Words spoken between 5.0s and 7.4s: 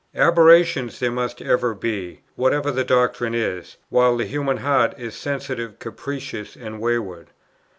sensitive, capricious, and wayward.